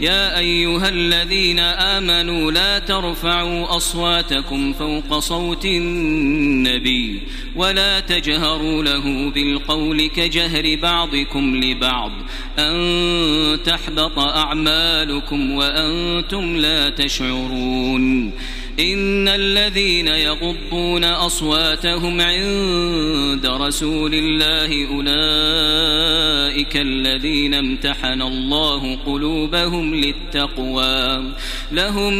يا 0.00 0.38
أيها 0.38 0.88
الذين 0.88 1.58
آمنوا 1.58 2.52
لا 2.52 2.78
ترفعوا 2.78 3.76
أصواتكم 3.76 4.72
فوق 4.72 5.18
صوت 5.18 5.64
النبي 5.64 7.22
ولا 7.56 8.00
تجهروا 8.00 8.82
له 8.82 9.30
بالقول 9.30 10.06
كجهر 10.06 10.76
بعضكم 10.82 11.56
لبعض 11.56 12.12
أن 12.58 13.58
تحبط 13.64 14.18
أعمالكم 14.18 15.50
وأنتم 15.50 16.56
لا 16.56 16.90
تشعرون 16.90 18.32
إن 18.80 19.28
الذين 19.28 20.06
يغضون 20.06 21.04
أصواتهم 21.04 22.20
عند 22.20 23.46
رسول 23.46 24.14
الله 24.14 24.88
أولئك 24.88 26.29
الذين 26.76 27.54
امتحن 27.54 28.22
الله 28.22 28.96
قلوبهم 28.96 29.94
للتقوى. 29.94 31.32
لهم 31.72 32.14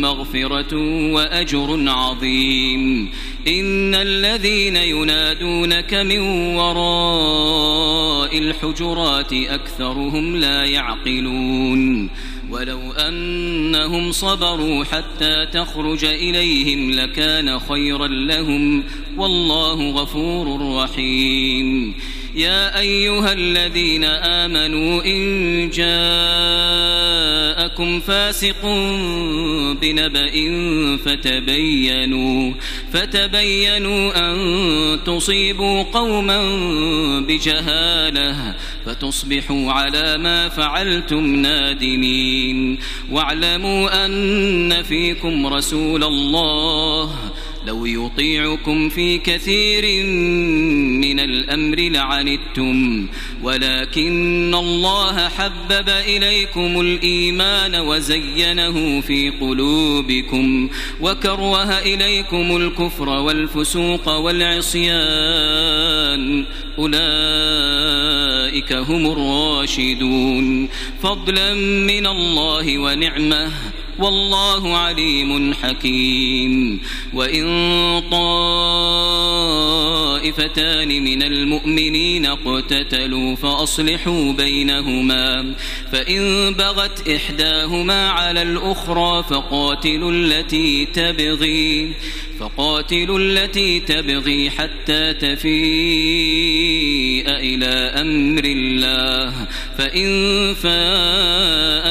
مغفرة 0.00 0.76
وأجر 1.12 1.90
عظيم. 1.90 3.10
إن 3.48 3.94
الذين 3.94 4.76
ينادونك 4.76 5.94
من 5.94 6.18
وراء 6.56 8.38
الحجرات 8.38 9.32
أكثرهم 9.32 10.36
لا 10.36 10.64
يعقلون. 10.64 12.10
ولو 12.50 12.92
أنهم 12.92 14.12
صبروا 14.12 14.84
حتى 14.84 15.46
تخرج 15.52 16.04
إليهم 16.04 16.90
لكان 16.90 17.58
خيرا 17.58 18.06
لهم. 18.06 18.82
والله 19.16 19.90
غفور 19.90 20.76
رحيم. 20.82 21.94
يا 22.34 22.78
أيها 22.78 23.32
الذين 23.32 24.04
آمنوا 24.04 25.04
إن 25.04 25.70
جاءكم 25.70 26.00
فاسق 28.00 28.66
بنبأ 29.80 30.32
فتبينوا 31.04 32.52
فتبينوا 32.92 34.30
أن 34.30 34.34
تصيبوا 35.04 35.82
قوما 35.82 36.40
بجهالة 37.20 38.54
فتصبحوا 38.86 39.72
على 39.72 40.18
ما 40.18 40.48
فعلتم 40.48 41.34
نادمين. 41.34 42.78
واعلموا 43.10 44.06
أن 44.06 44.82
فيكم 44.82 45.46
رسول 45.46 46.04
الله 46.04 47.14
لو 47.66 47.86
يطيعكم 47.86 48.88
في 48.88 49.18
كثير 49.18 50.04
من 51.00 51.20
الأمر 51.20 51.76
لعنتم 51.78 53.06
ولكن 53.42 54.54
الله 54.54 55.28
حبب 55.28 55.88
إليكم 55.88 56.80
الإيمان 56.80 57.74
وزينه 57.74 59.00
في 59.00 59.30
قلوبكم 59.30 60.68
وكره 61.00 61.78
إليكم 61.78 62.56
الكفر 62.56 63.08
والفسوق 63.08 64.08
والعصيان 64.08 64.92
أولئك 66.78 68.72
هم 68.72 69.06
الراشدون. 69.12 70.68
فضلا 71.02 71.54
من 71.54 72.06
الله 72.06 72.78
ونعمة 72.78 73.50
والله 73.98 74.76
عليم 74.76 75.54
حكيم. 75.54 76.80
وإن 77.14 77.46
طائفتان 78.10 78.88
من 80.88 81.22
المؤمنين 81.22 82.26
اقتتلوا 82.26 83.36
فأصلحوا 83.36 84.32
بينهما. 84.32 85.54
فإن 85.92 86.54
بغت 86.54 87.08
إحداهما 87.08 88.10
على 88.10 88.42
الأخرى 88.42 89.24
فقاتلوا 89.30 90.12
التي 90.12 90.84
تبغي 90.84 91.92
فقاتلوا 92.40 93.18
التي 93.18 93.80
تبغي 93.80 94.50
حتى 94.50 95.14
تفيء 95.14 95.52
إلى 97.28 97.92
أمر 98.00 98.44
الله. 98.44 99.46
فإن 99.78 100.54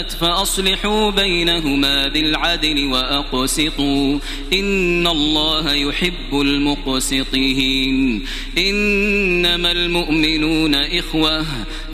فاءت 0.02 0.12
فأصلحوا 0.12 1.12
بينهما 1.12 2.08
بالعدل 2.08 2.86
وأقسطوا. 2.86 4.20
إن 4.54 5.08
الله 5.08 5.74
يحب 5.74 6.42
المقسطين. 6.42 8.26
إنما 8.58 9.72
المؤمنون 9.72 10.76
إخوة. 10.76 11.46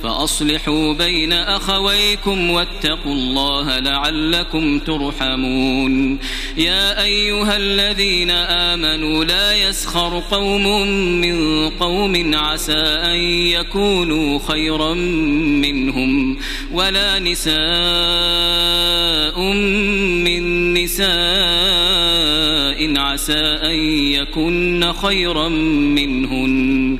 فأصلحوا 0.03 0.93
بين 0.93 1.33
أخويكم 1.33 2.49
واتقوا 2.49 3.13
الله 3.13 3.79
لعلكم 3.79 4.79
ترحمون. 4.79 6.19
يا 6.57 7.03
أيها 7.03 7.57
الذين 7.57 8.31
آمنوا 8.31 9.25
لا 9.25 9.69
يسخر 9.69 10.23
قوم 10.31 10.87
من 11.21 11.69
قوم 11.69 12.35
عسى 12.35 12.83
أن 13.11 13.17
يكونوا 13.55 14.39
خيرا 14.47 14.93
منهم 15.63 16.37
ولا 16.73 17.19
نساء 17.19 17.57
من 20.23 20.73
نساء 20.73 21.07
عسى 22.97 23.43
أن 23.63 23.75
يكن 24.13 24.93
خيرا 25.01 25.49
منهن. 25.97 26.99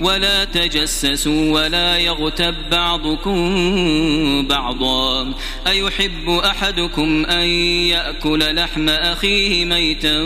ولا 0.00 0.44
تجسسوا 0.44 1.52
ولا 1.52 1.98
يغتب 1.98 2.54
بعضكم 2.70 3.38
بعضا. 4.48 5.34
أيحب 5.66 6.28
أحدكم 6.28 7.26
أن 7.26 7.46
يأكل 7.90 8.54
لحم 8.54 8.88
أخيه 8.88 9.64
ميتا 9.64 10.16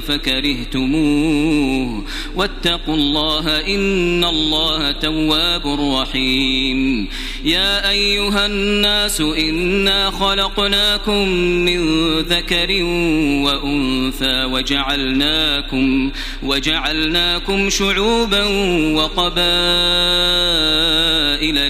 فكرهتموه. 0.00 2.04
واتقوا 2.36 2.94
الله 2.94 3.74
إن 3.74 4.24
الله 4.24 4.92
تواب 4.92 5.66
رحيم. 5.96 7.08
يا 7.44 7.90
أيها 7.90 8.46
الناس 8.46 9.20
إنا 9.20 10.10
خلقناكم 10.10 11.28
من 11.38 11.80
ذكر 12.18 12.82
وأنثى 13.44 14.44
وجعلناكم 14.44 16.10
وجعلناكم 16.42 17.70
شعوبا 17.70 18.44
وقبائل 19.16 19.38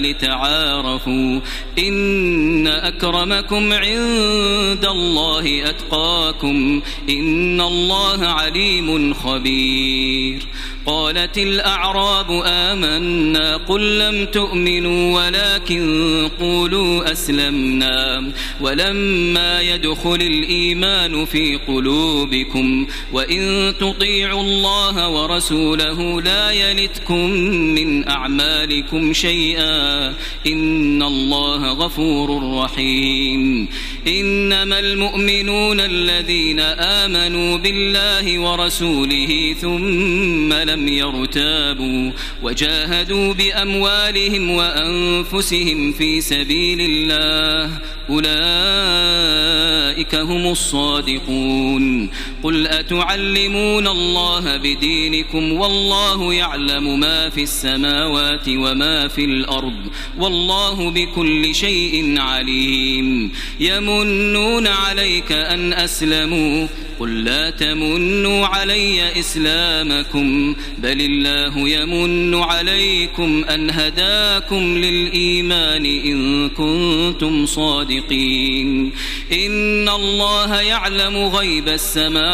لتعارفوا 0.03 1.39
إن 1.79 2.67
أكرمكم 2.67 3.73
عند 3.73 4.85
الله 4.85 5.69
أتقاكم 5.69 6.81
إن 7.09 7.61
الله 7.61 8.25
عليم 8.25 9.13
خبير 9.13 10.47
قالت 10.85 11.37
الأعراب 11.37 12.41
آمنا 12.45 13.57
قل 13.57 13.99
لم 13.99 14.25
تؤمنوا 14.25 15.25
ولكن 15.25 16.29
قولوا 16.39 17.11
أسلمنا 17.11 18.31
ولما 18.61 19.61
يدخل 19.61 20.15
الإيمان 20.21 21.25
في 21.25 21.55
قلوبكم 21.67 22.87
وإن 23.13 23.73
تطيعوا 23.79 24.41
الله 24.41 25.09
ورسوله 25.09 26.21
لا 26.21 26.51
يلتكم 26.51 27.29
من 27.49 28.07
أعمالكم 28.09 29.13
شيئا 29.13 30.07
إن 30.47 31.03
الله 31.03 31.71
غفور 31.71 32.57
رحيم 32.63 33.67
إنما 34.07 34.79
المؤمنون 34.79 35.79
الذين 35.79 36.59
آمنوا 36.59 37.57
بالله 37.57 38.39
ورسوله 38.39 39.55
ثم 39.61 40.53
لم 40.53 40.74
يرتابوا 40.75 42.11
وجاهدوا 42.43 43.33
بأموالهم 43.33 44.49
وأنفسهم 44.49 45.91
في 45.91 46.21
سبيل 46.21 46.81
الله 46.81 47.71
أولئك 48.09 50.15
هم 50.15 50.47
الصادقون 50.51 52.09
قل 52.45 52.67
أتعلمون 52.67 53.87
الله 53.87 54.57
بدينكم 54.57 55.51
والله 55.53 56.33
يعلم 56.33 56.99
ما 56.99 57.29
في 57.29 57.43
السماوات 57.43 58.47
وما 58.47 59.07
في 59.07 59.25
الأرض 59.25 59.91
والله 60.17 60.89
بكل 60.91 61.55
شيء 61.55 62.19
عليم 62.19 63.31
يمنون 63.59 64.67
عليك 64.67 65.31
أن 65.31 65.73
أسلموا 65.73 66.67
قل 66.99 67.23
لا 67.23 67.49
تمنوا 67.49 68.47
علي 68.47 69.19
إسلامكم 69.19 70.55
بل 70.77 71.01
الله 71.01 71.69
يمن 71.69 72.35
عليكم 72.35 73.43
أن 73.43 73.69
هداكم 73.71 74.77
للإيمان 74.77 75.85
إن 75.85 76.49
كنتم 76.49 77.45
صادقين 77.45 78.91
إن 79.31 79.89
الله 79.89 80.61
يعلم 80.61 81.17
غيب 81.17 81.69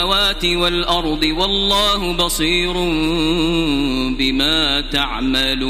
السماوات 0.02 0.46
والأرض 0.46 1.24
والله 1.24 2.14
بصير 2.14 2.74
بما 4.18 4.82
تعملون. 4.82 5.62